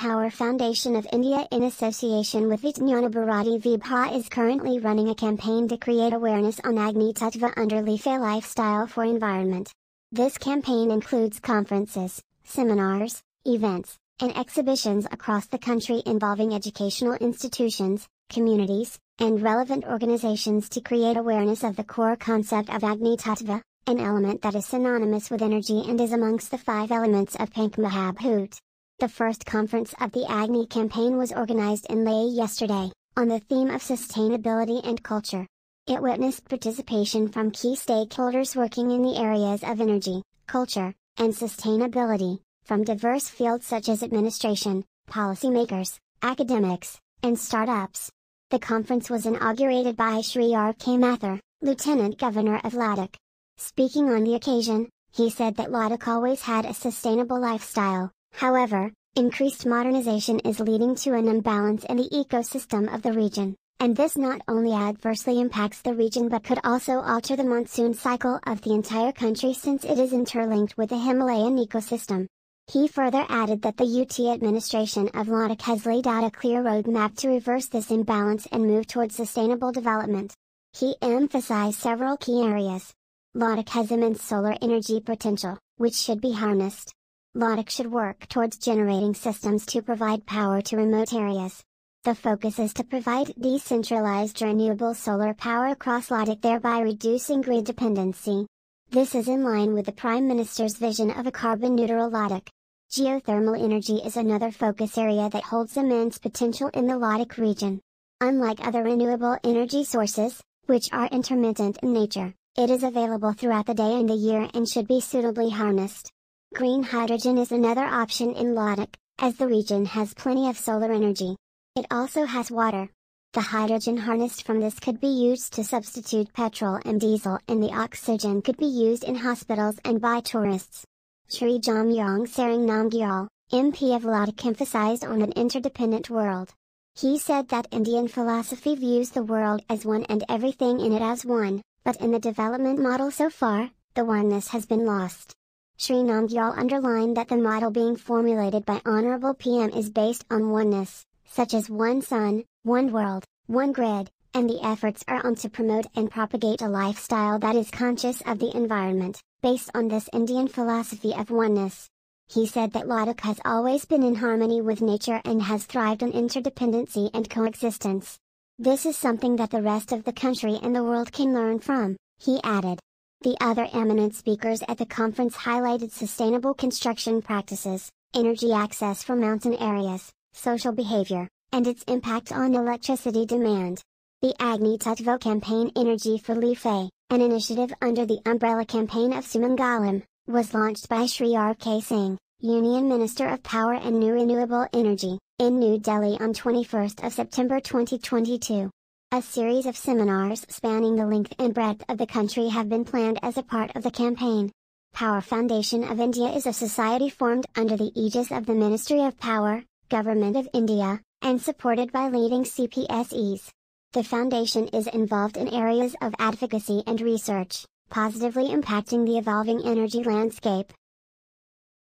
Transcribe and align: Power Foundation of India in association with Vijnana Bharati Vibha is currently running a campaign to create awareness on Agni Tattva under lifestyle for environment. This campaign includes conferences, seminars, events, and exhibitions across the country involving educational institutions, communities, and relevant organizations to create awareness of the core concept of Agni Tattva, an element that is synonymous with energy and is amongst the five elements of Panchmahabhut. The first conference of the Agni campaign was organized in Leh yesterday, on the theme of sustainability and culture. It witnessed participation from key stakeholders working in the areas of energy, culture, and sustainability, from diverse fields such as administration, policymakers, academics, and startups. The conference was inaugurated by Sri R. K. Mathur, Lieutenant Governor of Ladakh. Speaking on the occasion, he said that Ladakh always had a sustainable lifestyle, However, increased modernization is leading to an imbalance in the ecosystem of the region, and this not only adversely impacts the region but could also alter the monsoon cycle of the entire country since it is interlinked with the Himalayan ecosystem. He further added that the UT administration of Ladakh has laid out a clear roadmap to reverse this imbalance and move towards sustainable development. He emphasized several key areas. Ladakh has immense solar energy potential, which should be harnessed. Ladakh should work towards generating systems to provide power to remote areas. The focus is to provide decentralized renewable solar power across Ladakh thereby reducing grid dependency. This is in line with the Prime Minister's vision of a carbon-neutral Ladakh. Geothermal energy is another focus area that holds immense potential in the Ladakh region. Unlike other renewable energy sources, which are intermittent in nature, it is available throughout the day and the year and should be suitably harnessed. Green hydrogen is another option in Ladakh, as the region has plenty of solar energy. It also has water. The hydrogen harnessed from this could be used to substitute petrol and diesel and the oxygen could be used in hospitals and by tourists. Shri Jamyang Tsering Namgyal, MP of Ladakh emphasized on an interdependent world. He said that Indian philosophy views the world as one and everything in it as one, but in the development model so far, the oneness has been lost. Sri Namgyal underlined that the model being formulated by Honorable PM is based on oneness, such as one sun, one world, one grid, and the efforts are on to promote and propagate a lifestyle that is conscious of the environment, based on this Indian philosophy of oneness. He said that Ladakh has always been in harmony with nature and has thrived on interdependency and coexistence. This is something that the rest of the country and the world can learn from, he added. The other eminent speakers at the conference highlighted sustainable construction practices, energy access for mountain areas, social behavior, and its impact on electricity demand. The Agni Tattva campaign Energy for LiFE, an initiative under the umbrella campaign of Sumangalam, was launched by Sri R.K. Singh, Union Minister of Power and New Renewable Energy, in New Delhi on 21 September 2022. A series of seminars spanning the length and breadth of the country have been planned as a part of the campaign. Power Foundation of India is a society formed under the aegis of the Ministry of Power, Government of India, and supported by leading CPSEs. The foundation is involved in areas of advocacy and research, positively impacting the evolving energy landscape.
Power 0.00 0.30
Foundation 0.30 0.96
of 0.96 1.06
India 1.12 1.46
in 1.52 1.62
association 1.62 2.48
with 2.48 2.62
Vijnana 2.62 3.10
Bharati 3.12 3.58
Vibha 3.58 4.16
is 4.16 4.30
currently 4.30 4.78
running 4.78 5.10
a 5.10 5.14
campaign 5.14 5.68
to 5.68 5.76
create 5.76 6.14
awareness 6.14 6.58
on 6.64 6.78
Agni 6.78 7.12
Tattva 7.12 7.52
under 7.58 7.82
lifestyle 7.82 8.86
for 8.86 9.04
environment. 9.04 9.70
This 10.10 10.38
campaign 10.38 10.90
includes 10.90 11.38
conferences, 11.38 12.22
seminars, 12.44 13.22
events, 13.44 13.98
and 14.22 14.34
exhibitions 14.38 15.04
across 15.12 15.44
the 15.48 15.58
country 15.58 16.02
involving 16.06 16.54
educational 16.54 17.12
institutions, 17.16 18.08
communities, 18.30 18.98
and 19.18 19.42
relevant 19.42 19.84
organizations 19.84 20.70
to 20.70 20.80
create 20.80 21.18
awareness 21.18 21.62
of 21.62 21.76
the 21.76 21.84
core 21.84 22.16
concept 22.16 22.70
of 22.70 22.84
Agni 22.84 23.18
Tattva, 23.18 23.60
an 23.86 24.00
element 24.00 24.40
that 24.40 24.54
is 24.54 24.64
synonymous 24.64 25.28
with 25.28 25.42
energy 25.42 25.84
and 25.86 26.00
is 26.00 26.12
amongst 26.12 26.50
the 26.50 26.56
five 26.56 26.90
elements 26.90 27.34
of 27.34 27.50
Panchmahabhut. 27.50 28.58
The 29.00 29.08
first 29.08 29.46
conference 29.46 29.94
of 29.98 30.12
the 30.12 30.26
Agni 30.30 30.66
campaign 30.66 31.16
was 31.16 31.32
organized 31.32 31.86
in 31.88 32.04
Leh 32.04 32.34
yesterday, 32.34 32.92
on 33.16 33.28
the 33.28 33.40
theme 33.40 33.70
of 33.70 33.80
sustainability 33.80 34.86
and 34.86 35.02
culture. 35.02 35.46
It 35.86 36.02
witnessed 36.02 36.46
participation 36.50 37.28
from 37.28 37.50
key 37.50 37.76
stakeholders 37.76 38.54
working 38.54 38.90
in 38.90 39.00
the 39.00 39.16
areas 39.16 39.62
of 39.62 39.80
energy, 39.80 40.20
culture, 40.46 40.92
and 41.16 41.32
sustainability, 41.32 42.40
from 42.64 42.84
diverse 42.84 43.26
fields 43.26 43.66
such 43.66 43.88
as 43.88 44.02
administration, 44.02 44.84
policymakers, 45.08 45.96
academics, 46.20 46.98
and 47.22 47.38
startups. 47.38 48.10
The 48.50 48.58
conference 48.58 49.08
was 49.08 49.24
inaugurated 49.24 49.96
by 49.96 50.20
Sri 50.20 50.54
R. 50.54 50.74
K. 50.74 50.98
Mathur, 50.98 51.40
Lieutenant 51.62 52.18
Governor 52.18 52.60
of 52.64 52.74
Ladakh. 52.74 53.14
Speaking 53.56 54.10
on 54.10 54.24
the 54.24 54.34
occasion, 54.34 54.90
he 55.10 55.30
said 55.30 55.56
that 55.56 55.70
Ladakh 55.70 56.06
always 56.06 56.42
had 56.42 56.66
a 56.66 56.74
sustainable 56.74 57.40
lifestyle, 57.40 58.12
However, 58.32 58.92
increased 59.16 59.66
modernization 59.66 60.40
is 60.40 60.60
leading 60.60 60.94
to 60.96 61.14
an 61.14 61.28
imbalance 61.28 61.84
in 61.84 61.96
the 61.96 62.08
ecosystem 62.10 62.92
of 62.94 63.02
the 63.02 63.12
region, 63.12 63.56
and 63.80 63.96
this 63.96 64.16
not 64.16 64.40
only 64.46 64.72
adversely 64.72 65.40
impacts 65.40 65.80
the 65.80 65.94
region 65.94 66.28
but 66.28 66.44
could 66.44 66.60
also 66.62 67.00
alter 67.00 67.34
the 67.36 67.44
monsoon 67.44 67.94
cycle 67.94 68.38
of 68.46 68.60
the 68.62 68.72
entire 68.72 69.12
country 69.12 69.52
since 69.52 69.84
it 69.84 69.98
is 69.98 70.12
interlinked 70.12 70.76
with 70.76 70.90
the 70.90 70.98
Himalayan 70.98 71.56
ecosystem. 71.56 72.26
He 72.70 72.86
further 72.86 73.26
added 73.28 73.62
that 73.62 73.78
the 73.78 74.00
UT 74.02 74.20
administration 74.32 75.08
of 75.14 75.26
Ladakh 75.26 75.62
has 75.62 75.86
laid 75.86 76.06
out 76.06 76.24
a 76.24 76.30
clear 76.30 76.62
roadmap 76.62 77.16
to 77.16 77.28
reverse 77.28 77.66
this 77.66 77.90
imbalance 77.90 78.46
and 78.52 78.66
move 78.66 78.86
towards 78.86 79.16
sustainable 79.16 79.72
development. 79.72 80.34
He 80.72 80.94
emphasized 81.02 81.80
several 81.80 82.16
key 82.16 82.42
areas. 82.42 82.92
Ladakh 83.34 83.70
has 83.70 83.90
immense 83.90 84.22
solar 84.22 84.56
energy 84.62 85.00
potential, 85.00 85.58
which 85.78 85.94
should 85.94 86.20
be 86.20 86.32
harnessed. 86.32 86.94
Ladakh 87.36 87.70
should 87.70 87.92
work 87.92 88.26
towards 88.26 88.56
generating 88.56 89.14
systems 89.14 89.64
to 89.66 89.82
provide 89.82 90.26
power 90.26 90.60
to 90.62 90.76
remote 90.76 91.12
areas. 91.12 91.62
The 92.02 92.16
focus 92.16 92.58
is 92.58 92.74
to 92.74 92.82
provide 92.82 93.32
decentralized 93.40 94.42
renewable 94.42 94.94
solar 94.94 95.32
power 95.34 95.66
across 95.68 96.08
Ladakh 96.08 96.40
thereby 96.40 96.80
reducing 96.80 97.40
grid 97.40 97.66
dependency. 97.66 98.48
This 98.90 99.14
is 99.14 99.28
in 99.28 99.44
line 99.44 99.74
with 99.74 99.86
the 99.86 99.92
Prime 99.92 100.26
Minister's 100.26 100.76
vision 100.76 101.12
of 101.12 101.28
a 101.28 101.30
carbon-neutral 101.30 102.10
Ladakh. 102.10 102.48
Geothermal 102.90 103.62
energy 103.62 103.98
is 104.04 104.16
another 104.16 104.50
focus 104.50 104.98
area 104.98 105.30
that 105.30 105.44
holds 105.44 105.76
immense 105.76 106.18
potential 106.18 106.68
in 106.74 106.88
the 106.88 106.98
Ladakh 106.98 107.38
region. 107.38 107.80
Unlike 108.20 108.66
other 108.66 108.82
renewable 108.82 109.38
energy 109.44 109.84
sources, 109.84 110.42
which 110.66 110.92
are 110.92 111.06
intermittent 111.12 111.78
in 111.80 111.92
nature, 111.92 112.34
it 112.58 112.70
is 112.70 112.82
available 112.82 113.32
throughout 113.34 113.66
the 113.66 113.74
day 113.74 113.94
and 113.94 114.10
the 114.10 114.14
year 114.14 114.48
and 114.52 114.68
should 114.68 114.88
be 114.88 115.00
suitably 115.00 115.50
harnessed. 115.50 116.10
Green 116.52 116.82
hydrogen 116.82 117.38
is 117.38 117.52
another 117.52 117.84
option 117.84 118.34
in 118.34 118.56
Ladakh, 118.56 118.96
as 119.20 119.36
the 119.36 119.46
region 119.46 119.86
has 119.86 120.12
plenty 120.14 120.48
of 120.48 120.58
solar 120.58 120.90
energy. 120.90 121.36
It 121.76 121.86
also 121.92 122.24
has 122.24 122.50
water. 122.50 122.90
The 123.34 123.40
hydrogen 123.40 123.96
harnessed 123.96 124.44
from 124.44 124.58
this 124.58 124.80
could 124.80 125.00
be 125.00 125.06
used 125.06 125.52
to 125.52 125.62
substitute 125.62 126.32
petrol 126.32 126.80
and 126.84 127.00
diesel 127.00 127.38
and 127.46 127.62
the 127.62 127.72
oxygen 127.72 128.42
could 128.42 128.56
be 128.56 128.66
used 128.66 129.04
in 129.04 129.14
hospitals 129.14 129.78
and 129.84 130.00
by 130.00 130.18
tourists. 130.20 130.84
Shri 131.28 131.60
Jamyang 131.60 132.26
Tsering 132.26 132.66
Namgyal, 132.66 133.28
MP 133.52 133.94
of 133.94 134.02
Ladakh 134.02 134.44
emphasized 134.44 135.04
on 135.04 135.22
an 135.22 135.30
interdependent 135.32 136.10
world. 136.10 136.52
He 136.96 137.16
said 137.20 137.48
that 137.50 137.68
Indian 137.70 138.08
philosophy 138.08 138.74
views 138.74 139.10
the 139.10 139.22
world 139.22 139.62
as 139.70 139.86
one 139.86 140.02
and 140.08 140.24
everything 140.28 140.80
in 140.80 140.92
it 140.92 141.00
as 141.00 141.24
one, 141.24 141.62
but 141.84 142.00
in 142.00 142.10
the 142.10 142.18
development 142.18 142.80
model 142.80 143.12
so 143.12 143.30
far, 143.30 143.70
the 143.94 144.04
oneness 144.04 144.48
has 144.48 144.66
been 144.66 144.84
lost. 144.84 145.36
Sri 145.80 145.96
Namgyal 145.96 146.58
underlined 146.58 147.16
that 147.16 147.28
the 147.28 147.38
model 147.38 147.70
being 147.70 147.96
formulated 147.96 148.66
by 148.66 148.82
Honorable 148.84 149.32
PM 149.32 149.70
is 149.70 149.88
based 149.88 150.26
on 150.30 150.50
oneness, 150.50 151.06
such 151.24 151.54
as 151.54 151.70
one 151.70 152.02
sun, 152.02 152.44
one 152.64 152.92
world, 152.92 153.24
one 153.46 153.72
grid, 153.72 154.10
and 154.34 154.46
the 154.46 154.62
efforts 154.62 155.02
are 155.08 155.26
on 155.26 155.36
to 155.36 155.48
promote 155.48 155.86
and 155.96 156.10
propagate 156.10 156.60
a 156.60 156.68
lifestyle 156.68 157.38
that 157.38 157.56
is 157.56 157.70
conscious 157.70 158.20
of 158.26 158.38
the 158.40 158.54
environment, 158.54 159.22
based 159.40 159.70
on 159.74 159.88
this 159.88 160.10
Indian 160.12 160.48
philosophy 160.48 161.14
of 161.14 161.30
oneness. 161.30 161.88
He 162.28 162.46
said 162.46 162.74
that 162.74 162.86
Ladakh 162.86 163.20
has 163.20 163.40
always 163.46 163.86
been 163.86 164.02
in 164.02 164.16
harmony 164.16 164.60
with 164.60 164.82
nature 164.82 165.22
and 165.24 165.40
has 165.40 165.64
thrived 165.64 166.02
on 166.02 166.12
interdependency 166.12 167.08
and 167.14 167.30
coexistence. 167.30 168.18
This 168.58 168.84
is 168.84 168.98
something 168.98 169.36
that 169.36 169.50
the 169.50 169.62
rest 169.62 169.92
of 169.92 170.04
the 170.04 170.12
country 170.12 170.58
and 170.62 170.76
the 170.76 170.84
world 170.84 171.10
can 171.10 171.32
learn 171.32 171.58
from, 171.58 171.96
he 172.18 172.38
added. 172.44 172.80
The 173.22 173.36
other 173.38 173.68
eminent 173.74 174.14
speakers 174.14 174.62
at 174.66 174.78
the 174.78 174.86
conference 174.86 175.36
highlighted 175.36 175.90
sustainable 175.90 176.54
construction 176.54 177.20
practices, 177.20 177.92
energy 178.14 178.50
access 178.50 179.02
for 179.02 179.14
mountain 179.14 179.52
areas, 179.56 180.10
social 180.32 180.72
behavior, 180.72 181.28
and 181.52 181.66
its 181.66 181.82
impact 181.82 182.32
on 182.32 182.54
electricity 182.54 183.26
demand. 183.26 183.82
The 184.22 184.34
Agni 184.40 184.78
Tattva 184.78 185.20
campaign 185.20 185.70
Energy 185.76 186.16
for 186.16 186.34
LiFE, 186.34 186.88
an 187.10 187.20
initiative 187.20 187.74
under 187.82 188.06
the 188.06 188.22
umbrella 188.24 188.64
campaign 188.64 189.12
of 189.12 189.26
Sumangalam, 189.26 190.02
was 190.26 190.54
launched 190.54 190.88
by 190.88 191.04
Sri 191.04 191.36
R.K. 191.36 191.82
Singh, 191.82 192.16
Union 192.40 192.88
Minister 192.88 193.28
of 193.28 193.42
Power 193.42 193.74
and 193.74 194.00
New 194.00 194.14
Renewable 194.14 194.66
Energy, 194.72 195.18
in 195.38 195.58
New 195.58 195.78
Delhi 195.78 196.18
on 196.20 196.32
21 196.32 196.88
September 197.10 197.60
2022. 197.60 198.70
A 199.12 199.20
series 199.20 199.66
of 199.66 199.76
seminars 199.76 200.46
spanning 200.48 200.94
the 200.94 201.04
length 201.04 201.34
and 201.40 201.52
breadth 201.52 201.82
of 201.88 201.98
the 201.98 202.06
country 202.06 202.46
have 202.46 202.68
been 202.68 202.84
planned 202.84 203.18
as 203.24 203.36
a 203.36 203.42
part 203.42 203.74
of 203.74 203.82
the 203.82 203.90
campaign. 203.90 204.52
Power 204.92 205.20
Foundation 205.20 205.82
of 205.82 205.98
India 205.98 206.28
is 206.28 206.46
a 206.46 206.52
society 206.52 207.08
formed 207.08 207.44
under 207.56 207.76
the 207.76 207.90
aegis 207.96 208.30
of 208.30 208.46
the 208.46 208.54
Ministry 208.54 209.02
of 209.02 209.18
Power, 209.18 209.64
Government 209.88 210.36
of 210.36 210.48
India, 210.54 211.00
and 211.22 211.42
supported 211.42 211.90
by 211.90 212.08
leading 212.08 212.44
CPSEs. 212.44 213.50
The 213.94 214.04
foundation 214.04 214.68
is 214.68 214.86
involved 214.86 215.36
in 215.36 215.48
areas 215.48 215.96
of 216.00 216.14
advocacy 216.20 216.84
and 216.86 217.00
research, 217.00 217.66
positively 217.88 218.50
impacting 218.50 219.06
the 219.06 219.18
evolving 219.18 219.66
energy 219.66 220.04
landscape. 220.04 220.72